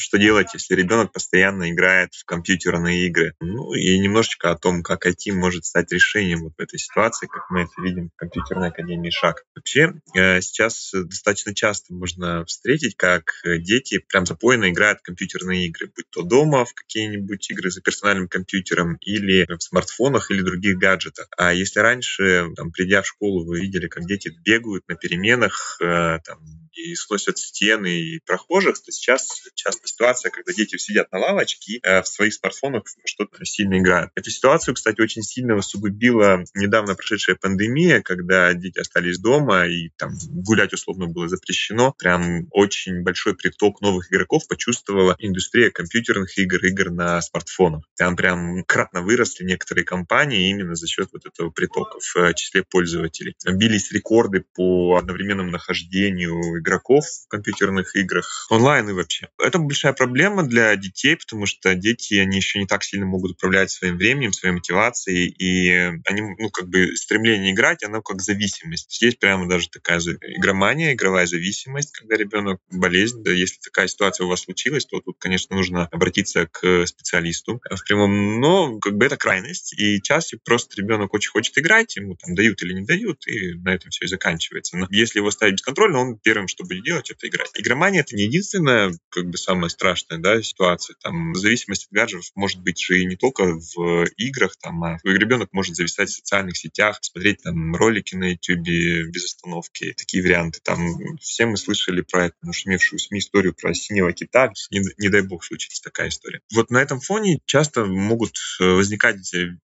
[0.00, 3.34] что делать, если ребенок постоянно играет в компьютерные игры.
[3.40, 7.50] Ну и немножечко о том, как IT может стать решением вот в этой ситуации, как
[7.50, 9.44] мы это видим в компьютерной академии «Шаг».
[9.54, 15.90] Вообще э, сейчас достаточно часто можно встретить, как дети прям запойно играют в компьютерные игры,
[15.94, 21.28] будь то дома в какие-нибудь игры за персональным компьютером или в смартфонах или других гаджетах.
[21.36, 26.18] А если раньше, там, придя в школу, вы видели, как дети бегают на переменах, э,
[26.24, 26.40] там,
[26.72, 32.02] и сносят стены и прохожих, то сейчас часто ситуация, когда дети сидят на лавочке э,
[32.02, 34.10] в своих смартфонах что-то сильно играют.
[34.14, 40.12] Эту ситуацию, кстати, очень сильно усугубила недавно прошедшая пандемия, когда дети остались дома и там
[40.30, 41.94] гулять условно было запрещено.
[41.98, 47.84] Прям очень большой приток новых игроков почувствовала индустрия компьютерных игр, игр на смартфонах.
[47.96, 53.34] Там прям кратно выросли некоторые компании именно за счет вот этого притока в числе пользователей.
[53.46, 59.28] Бились рекорды по одновременному нахождению игроков в компьютерных играх, онлайн и вообще.
[59.38, 63.70] Это большая проблема для детей, потому что дети, они еще не так сильно могут управлять
[63.70, 65.70] своим временем, своей мотивацией, и
[66.04, 69.00] они, ну, как бы стремление играть, оно как зависимость.
[69.00, 74.28] Есть прямо даже такая игромания, игровая зависимость, когда ребенок болезнь, да, если такая ситуация у
[74.28, 79.16] вас случилась, то тут, конечно, нужно обратиться к специалисту в прямом, но как бы это
[79.16, 83.54] крайность, и часто просто ребенок очень хочет играть, ему там дают или не дают, и
[83.54, 84.76] на этом все и заканчивается.
[84.76, 87.50] Но если его ставить бесконтрольно, он первым, что будет делать, это играть.
[87.54, 90.96] Игромания— это не единственная, как бы, самая страшная, да, ситуация.
[91.02, 95.50] Там зависимость от гаджетов может быть же и не только в играх, там, а ребенок
[95.52, 100.60] может зависать в социальных сетях, смотреть там ролики на YouTube без остановки, такие варианты.
[100.62, 100.80] Там
[101.20, 104.52] все мы слышали про эту нашумевшую СМИ историю про синего кита.
[104.70, 106.40] Не, не дай бог случится такая история.
[106.54, 109.16] Вот на этом фоне часто могут э, возникать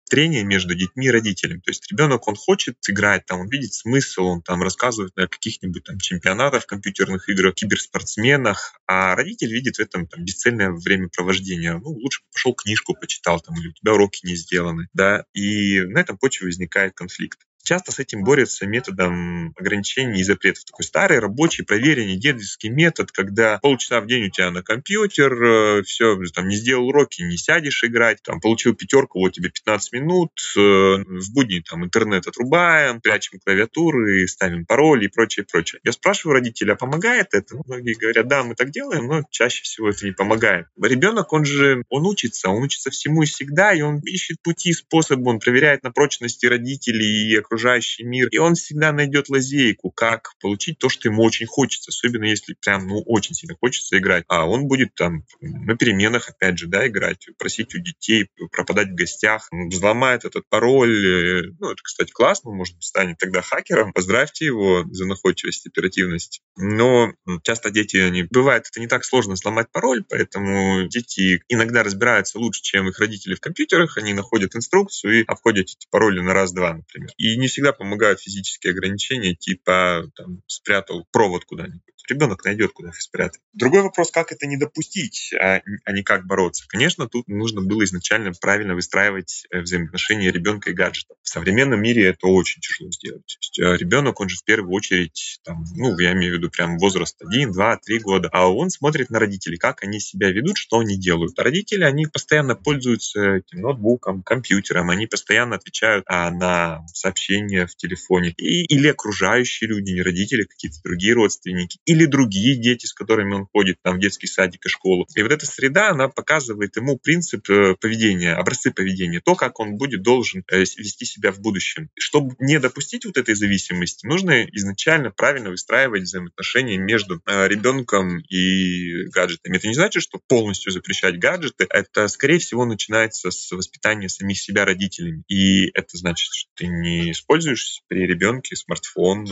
[0.08, 1.60] трения между детьми и родителями.
[1.60, 5.84] То есть ребенок, он хочет играть, там, он видит смысл, он там рассказывает о каких-нибудь
[5.84, 11.78] там чемпионатах компьютерных играх, киберспортсменах, а родитель видит в этом там бесцельное времяпровождение.
[11.78, 16.00] Ну, лучше пошел книжку почитал, там, или у тебя уроки не сделаны, да, и на
[16.00, 20.64] этом почве возникает конфликт часто с этим борются методом ограничений и запретов.
[20.64, 25.82] Такой старый, рабочий, проверенный дедовский метод, когда полчаса в день у тебя на компьютер, э,
[25.82, 30.30] все, там, не сделал уроки, не сядешь играть, там, получил пятерку, вот тебе 15 минут,
[30.56, 35.80] э, в будни там интернет отрубаем, прячем клавиатуры, ставим пароли и прочее, прочее.
[35.84, 37.56] Я спрашиваю родителей, а помогает это?
[37.56, 40.68] Ну, многие говорят, да, мы так делаем, но чаще всего это не помогает.
[40.80, 45.28] Ребенок, он же, он учится, он учится всему и всегда, и он ищет пути, способы,
[45.28, 50.32] он проверяет на прочности родителей и окружающих окружающий мир, и он всегда найдет лазейку, как
[50.40, 54.24] получить то, что ему очень хочется, особенно если прям, ну, очень сильно хочется играть.
[54.28, 58.94] А он будет там на переменах, опять же, да, играть, просить у детей, пропадать в
[58.94, 60.90] гостях, взломает этот пароль.
[60.90, 63.92] Э, ну, это, кстати, классно, может быть, станет тогда хакером.
[63.92, 66.42] Поздравьте его за находчивость, оперативность.
[66.56, 67.12] Но
[67.42, 72.60] часто дети, они, бывает, это не так сложно взломать пароль, поэтому дети иногда разбираются лучше,
[72.62, 77.10] чем их родители в компьютерах, они находят инструкцию и обходят эти пароли на раз-два, например.
[77.16, 83.00] И не всегда помогают физические ограничения, типа там, спрятал провод куда-нибудь ребенок найдет, куда их
[83.00, 83.40] спрятать.
[83.52, 86.64] Другой вопрос, как это не допустить, а, а не как бороться.
[86.68, 91.14] Конечно, тут нужно было изначально правильно выстраивать э, взаимоотношения ребенка и гаджета.
[91.22, 93.38] В современном мире это очень тяжело сделать.
[93.40, 96.78] Есть, э, ребенок, он же в первую очередь, там, ну, я имею в виду прям
[96.78, 100.78] возраст 1, 2, 3 года, а он смотрит на родителей, как они себя ведут, что
[100.78, 101.38] они делают.
[101.38, 107.76] А родители, они постоянно пользуются этим ноутбуком, компьютером, они постоянно отвечают а, на сообщения в
[107.76, 108.34] телефоне.
[108.36, 113.46] И, или окружающие люди, не родители, какие-то другие родственники, или другие дети, с которыми он
[113.52, 115.06] ходит там в детский садик и школу.
[115.14, 119.76] И вот эта среда, она показывает ему принцип э, поведения, образцы поведения, то, как он
[119.76, 121.90] будет должен э, вести себя в будущем.
[121.98, 129.04] Чтобы не допустить вот этой зависимости, нужно изначально правильно выстраивать взаимоотношения между э, ребенком и
[129.10, 129.56] гаджетами.
[129.56, 131.66] Это не значит, что полностью запрещать гаджеты.
[131.70, 135.22] Это, скорее всего, начинается с воспитания самих себя родителями.
[135.28, 139.26] И это значит, что ты не используешь при ребенке смартфон,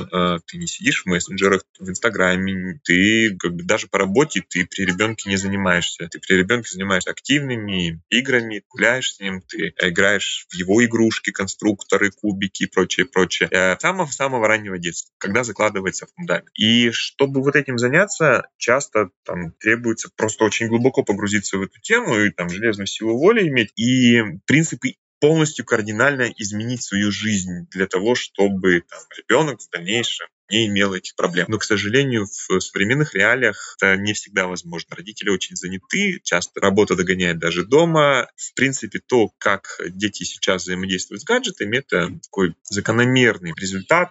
[0.47, 4.85] ты не сидишь в мессенджерах, в Инстаграме, ты как бы даже по работе ты при
[4.85, 6.09] ребенке не занимаешься.
[6.09, 12.11] Ты при ребенке занимаешься активными играми, гуляешь с ним, ты играешь в его игрушки, конструкторы,
[12.11, 13.49] кубики и прочее, прочее.
[13.81, 16.49] Самого-самого раннего детства, когда закладывается фундамент.
[16.55, 22.19] И чтобы вот этим заняться, часто там требуется просто очень глубоко погрузиться в эту тему
[22.19, 28.15] и там железную силу воли иметь и принципы полностью кардинально изменить свою жизнь для того,
[28.15, 31.47] чтобы там, ребенок в дальнейшем не имел этих проблем.
[31.49, 34.97] Но, к сожалению, в современных реалиях это не всегда возможно.
[34.97, 38.29] Родители очень заняты, часто работа догоняет даже дома.
[38.37, 44.11] В принципе, то, как дети сейчас взаимодействуют с гаджетами, это такой закономерный результат.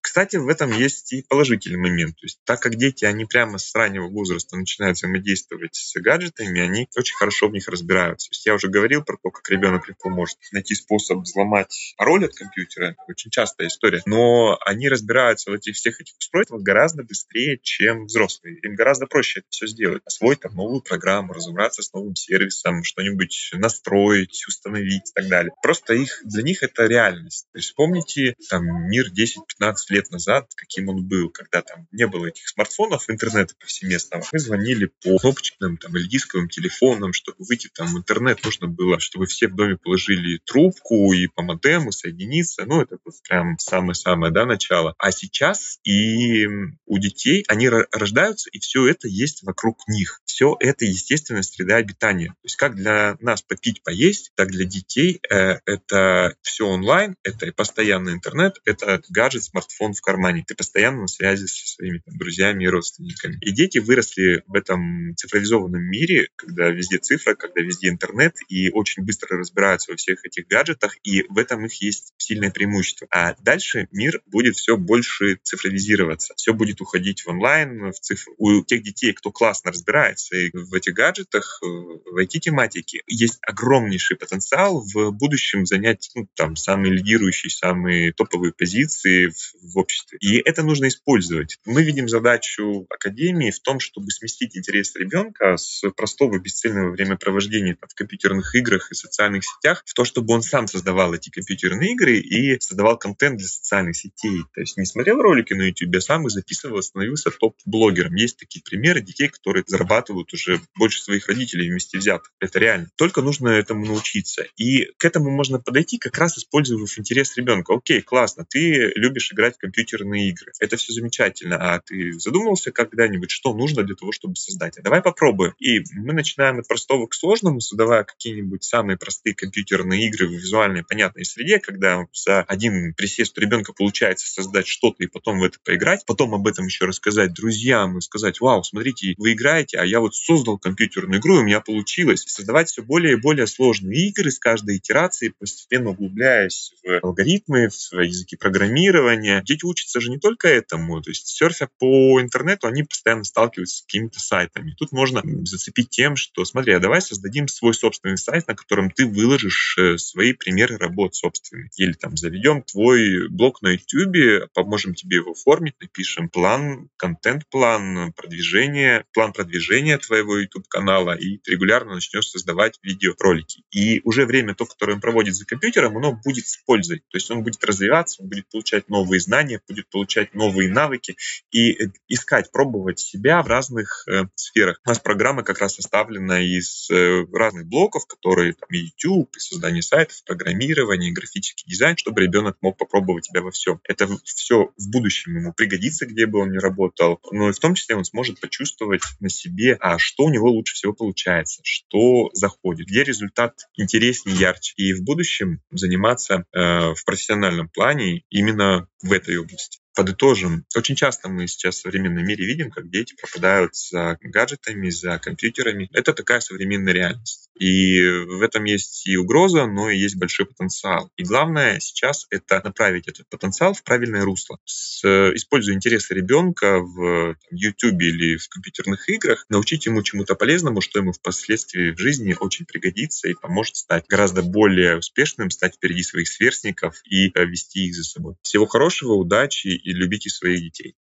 [0.00, 2.16] Кстати, в этом есть и положительный момент.
[2.16, 6.88] То есть, так как дети, они прямо с раннего возраста начинают взаимодействовать с гаджетами, они
[6.96, 8.28] очень хорошо в них разбираются.
[8.28, 12.26] То есть, я уже говорил про то, как ребенок легко может найти способ взломать пароль
[12.26, 12.96] от компьютера.
[13.08, 14.02] Очень частая история.
[14.06, 18.58] Но они разбираются в этих всех этих устройствах гораздо быстрее, чем взрослые.
[18.62, 20.02] Им гораздо проще это все сделать.
[20.04, 25.52] Освоить там новую программу, разобраться с новым сервисом, что-нибудь настроить, установить и так далее.
[25.62, 27.46] Просто их, для них это реальность.
[27.52, 32.26] То есть вспомните там мир 10-15 лет назад, каким он был, когда там не было
[32.26, 34.24] этих смартфонов, интернета повсеместного.
[34.32, 39.00] Мы звонили по кнопочным там, или дисковым телефонам, чтобы выйти там в интернет, нужно было,
[39.00, 42.64] чтобы все в доме положили трубку и по модему соединиться.
[42.66, 44.94] Ну, это вот прям самое-самое, да, начало.
[44.98, 45.53] А сейчас
[45.84, 46.46] и
[46.86, 50.20] у детей, они рождаются, и все это есть вокруг них.
[50.24, 52.28] Все это естественная среда обитания.
[52.28, 57.52] То есть как для нас попить, поесть, так для детей э, это все онлайн, это
[57.52, 60.44] постоянный интернет, это гаджет, смартфон в кармане.
[60.46, 63.38] Ты постоянно на связи со своими там, друзьями и родственниками.
[63.40, 69.04] И дети выросли в этом цифровизованном мире, когда везде цифра, когда везде интернет, и очень
[69.04, 73.06] быстро разбираются во всех этих гаджетах, и в этом их есть сильное преимущество.
[73.10, 78.34] А дальше мир будет все больше цифровизироваться, все будет уходить в онлайн, в цифру.
[78.38, 84.80] У тех детей, кто классно разбирается в этих гаджетах, э, в IT-тематике, есть огромнейший потенциал
[84.80, 90.18] в будущем занять ну, там, самые лидирующие, самые топовые позиции в, в обществе.
[90.20, 91.58] И это нужно использовать.
[91.64, 97.94] Мы видим задачу Академии в том, чтобы сместить интерес ребенка с простого бесцельного времяпровождения в
[97.94, 102.58] компьютерных играх и социальных сетях в то, чтобы он сам создавал эти компьютерные игры и
[102.60, 104.42] создавал контент для социальных сетей.
[104.54, 108.14] То есть не смотрел ролики на YouTube, а сам их записывал, становился топ-блогером.
[108.14, 112.32] Есть такие примеры детей, которые зарабатывают уже больше своих родителей вместе взятых.
[112.40, 112.88] Это реально.
[112.96, 114.46] Только нужно этому научиться.
[114.56, 117.74] И к этому можно подойти, как раз используя интерес ребенка.
[117.74, 120.52] Окей, классно, ты любишь играть в компьютерные игры.
[120.60, 121.56] Это все замечательно.
[121.56, 124.78] А ты задумывался когда-нибудь, что нужно для того, чтобы создать?
[124.78, 125.54] А давай попробуем.
[125.58, 130.84] И мы начинаем от простого к сложному, создавая какие-нибудь самые простые компьютерные игры в визуальной
[130.84, 135.58] понятной среде, когда за один присест у ребенка получается создать что-то и потом в это
[135.64, 140.00] поиграть, потом об этом еще рассказать друзьям и сказать, вау, смотрите, вы играете, а я
[140.00, 142.24] вот создал компьютерную игру, и у меня получилось.
[142.26, 148.00] Создавать все более и более сложные игры с каждой итерацией, постепенно углубляясь в алгоритмы, в
[148.00, 149.42] языки программирования.
[149.44, 153.82] Дети учатся же не только этому, то есть серфя по интернету, они постоянно сталкиваются с
[153.82, 154.74] какими-то сайтами.
[154.78, 159.06] Тут можно зацепить тем, что, смотри, а давай создадим свой собственный сайт, на котором ты
[159.06, 161.70] выложишь э, свои примеры работ собственных.
[161.76, 169.04] Или там заведем твой блог на YouTube, поможем тебе его оформить, напишем план, контент-план продвижения,
[169.12, 173.62] план продвижения твоего YouTube-канала, и регулярно начнешь создавать видеоролики.
[173.70, 177.00] И уже время то, которое он проводит за компьютером, оно будет с пользой.
[177.10, 181.16] То есть он будет развиваться, он будет получать новые знания, будет получать новые навыки
[181.50, 184.80] и э, искать, пробовать себя в разных э, сферах.
[184.84, 189.40] У нас программа как раз составлена из э, разных блоков, которые там и YouTube, и
[189.40, 193.80] создание сайтов, программирование, графический дизайн, чтобы ребенок мог попробовать себя во всем.
[193.84, 197.74] Это все в будущем ему пригодится, где бы он ни работал, но и в том
[197.74, 202.86] числе он сможет почувствовать на себе, а что у него лучше всего получается, что заходит,
[202.86, 204.74] где результат интереснее, ярче.
[204.76, 209.83] И в будущем заниматься э, в профессиональном плане именно в этой области.
[209.94, 210.64] Подытожим.
[210.76, 215.88] Очень часто мы сейчас в современном мире видим, как дети пропадают за гаджетами, за компьютерами.
[215.92, 217.50] Это такая современная реальность.
[217.58, 221.10] И в этом есть и угроза, но и есть большой потенциал.
[221.16, 224.58] И главное сейчас это направить этот потенциал в правильное русло.
[224.64, 225.04] С,
[225.34, 230.98] используя интересы ребенка в там, YouTube или в компьютерных играх, научить ему чему-то полезному, что
[230.98, 236.28] ему впоследствии в жизни очень пригодится и поможет стать гораздо более успешным, стать впереди своих
[236.28, 238.34] сверстников и э, вести их за собой.
[238.42, 240.96] Всего хорошего, удачи и любите своих детей.